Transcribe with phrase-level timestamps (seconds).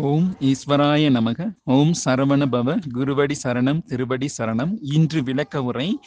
[0.00, 1.50] ஓம் ஈஸ்வராய நமக.
[1.64, 2.78] ஓம் சரவண பவ.
[2.94, 4.72] குருவடி சரணம் திருவடி சரணம்.
[4.80, 5.98] இன்று விளக்க உரை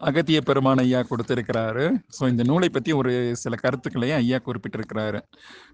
[0.00, 1.84] அகத்திய பெருமான் ஐயா கொடுத்திருக்கிறாரு.
[2.16, 3.12] ஸோ இந்த நூலை பற்றி ஒரு
[3.42, 5.20] சில கருத்துக்களையும் ஐயா குறிப்பிட்டிருக்கிறாரு.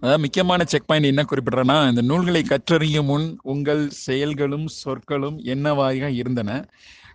[0.00, 6.62] அதாவது முக்கியமான செக் பாயிண்ட் என்ன குறிப்பிட்றேன்னா இந்த நூல்களை கற்றறியும் முன் உங்கள் செயல்களும் சொற்களும் என்னவாக இருந்தன?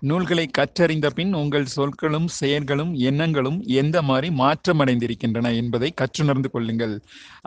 [0.09, 6.93] நூல்களை கற்றறிந்த பின் உங்கள் சொற்களும் செயல்களும் எண்ணங்களும் எந்த மாதிரி மாற்றமடைந்திருக்கின்றன என்பதை கற்றுணர்ந்து கொள்ளுங்கள்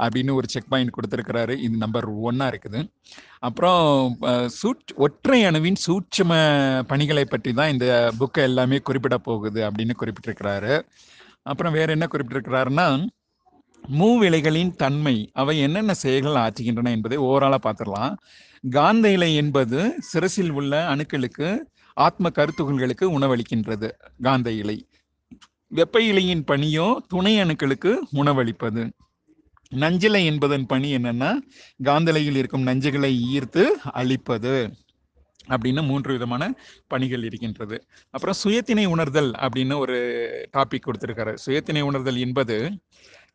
[0.04, 1.54] அப்படின்னு ஒரு செக் பாயிண்ட் கொடுத்துருக்கிறாரு.
[1.66, 2.80] இது நம்பர் ஒன்னா இருக்குது.
[3.46, 3.82] அப்புறம்
[4.59, 6.32] சூட் ஒற்றை அணுவின் சூட்சும
[6.93, 7.86] பணிகளை பற்றி தான் இந்த
[8.20, 9.47] புக்கை எல்லாமே குறிப்பிட போகுது.
[9.54, 10.82] அப்படின்னு குறிப்பிட்டிருக்கிறாரு.
[11.43, 13.06] அப்புறம் வேற என்ன குறிப்பிட்டிருக்கிறாருன்னா
[13.89, 18.16] மூவிலைகளின் தன்மை அவை என்னென்ன செயல்கள் ஆற்றுகின்றன என்பதை ஓவராலாக பார்த்துடலாம்.
[18.70, 21.58] காந்த இலை என்பது சிரசில் உள்ள அணுக்களுக்கு
[21.94, 23.90] ஆத்ம கருத்துகள்களுக்கு உணவளிக்கின்றது
[24.22, 24.89] காந்த இலை.
[25.67, 28.90] வெப்ப இலையின் பணியோ துணை அணுக்களுக்கு உணவளிப்பது.
[29.68, 31.36] நஞ்சிலை என்பதன் பணி என்னன்னா
[31.84, 34.75] காந்தலையில் இருக்கும் நஞ்சுகளை ஈர்த்து அழிப்பது.
[35.48, 36.55] அப்படின்னு மூன்று விதமான
[36.86, 37.77] பணிகள் இருக்கின்றது.
[38.11, 39.97] அப்புறம் சுயத்தினை உணர்தல் அப்படின்னு ஒரு
[40.56, 41.34] டாபிக் கொடுத்துருக்காரு.
[41.47, 42.56] சுயத்தினை உணர்தல் என்பது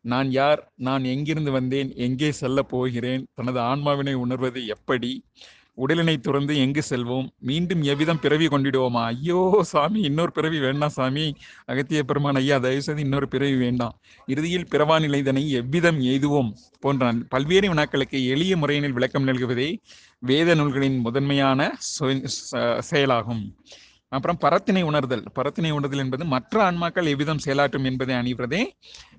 [0.00, 5.12] நான் யார் நான் எங்கிருந்து வந்தேன் எங்கே செல்ல போகிறேன் தனது ஆன்மாவினை உணர்வது எப்படி
[5.78, 7.26] உடலினை துறந்து எங்கு செல்வோம்?
[7.48, 9.02] மீண்டும் எவ்விதம் பிறவி கொண்டிடுவோமா?
[9.12, 11.24] ஐயோ சாமி இன்னொரு பிறவி வேண்டாம் சாமி.
[11.70, 13.94] அகத்திய பெருமான் ஐயா தயவு செய்து இன்னொரு பிறவி வேண்டாம்.
[14.28, 16.50] இறுதியில் பிறவா நிலைதனை எவ்விதம் எய்துவோம்?
[16.84, 19.70] போன்ற பல்வேறு வினாக்களுக்கு எளிய முறையினில் விளக்கம் நல்குவதே
[20.30, 21.70] வேத நூல்களின் முதன்மையான
[22.90, 23.42] செயலாகும்.
[24.12, 25.22] அப்புறம் பரத்தினை உணர்தல்.
[25.36, 28.60] பரத்தினை உணர்தல் என்பது மற்ற ஆன்மாக்கள் எவ்விதம் செயலாற்றும் என்பதை அணிவதே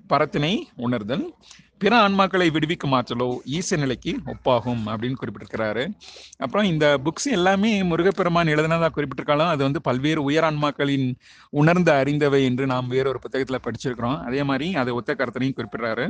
[0.08, 1.34] பரத்தினை உணர்தல்.
[1.78, 5.92] பிற ஆன்மாக்களை விடுவிக்கும் ஆற்றலோ ஈச நிலைக்கு ஒப்பாகும் அப்படின்னு குறிப்பிட்டிருக்கிறாரு.
[6.38, 11.14] அப்புறம் இந்த புக்ஸ் எல்லாமே முருகப்பெருமான் எழுதினதாக குறிப்பிட்டிருக்காலும் அது வந்து பல்வேறு உயர் ஆன்மாக்களின்
[11.50, 14.22] உணர்ந்து அறிந்தவை என்று நாம் வேறொரு புத்தகத்தில் படிச்சிருக்கிறோம்.
[14.22, 16.06] அதே மாதிரி அதை ஒத்த கருத்தனையும் குறிப்பிடுறாரு.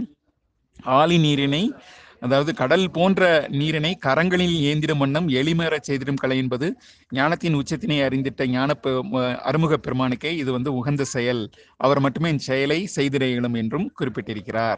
[0.83, 1.72] ஆலி நீரினை
[2.20, 6.77] அதாவது கடல் போன்ற நீரினை கரங்களில் ஏந்திடும் வண்ணம் எளிமேறச் செய்திடும் கலை என்பது
[7.11, 11.50] ஞானத்தின் உச்சத்தினை அறிந்திட்ட ஞான பெ- பெருமானுக்கே இது வந்து உகந்த செயல்.
[11.77, 14.77] அவர் மட்டுமே செயலை செய்திட இயலும் என்றும் குறிப்பிட்டிருக்கிறார்.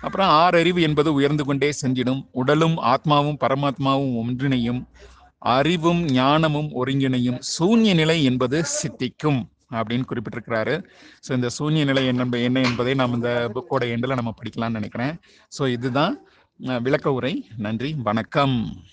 [0.00, 2.28] அப்புறம் ஆறறிவு என்பது உயர்ந்து கொண்டே சென்றிடும்.
[2.32, 4.86] உடலும் ஆத்மாவும் பரமாத்மாவும் ஒன்றிணையும்.
[5.38, 7.38] அறிவும் ஞானமும் ஒருங்கிணையும்.
[7.38, 10.84] சூன்ய நிலை என்பது சித்திக்கும் அப்படின்னு குறிப்பிட்டிருக்கிறாரு.
[11.28, 15.18] ஸோ இந்த சூன்ய நிலை என்ன என்ன என்பதை நாம் இந்த புக்கோட எண்டில் நம்ம படிக்கலாம்னு நினைக்கிறேன்.
[15.58, 16.26] ஸோ இதுதான்
[16.60, 17.46] விளக்க உரை.
[17.56, 17.94] நன்றி.
[17.94, 18.82] வணக்கம்.